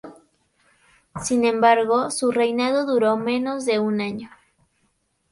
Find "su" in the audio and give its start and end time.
2.09-2.31